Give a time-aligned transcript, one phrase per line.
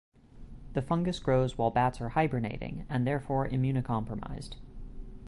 [0.73, 4.55] The fungus grows while bats are hibernating, and therefore immuno-compromised.